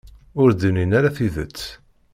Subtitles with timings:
[0.41, 1.59] Ur d-nnin ara tidet.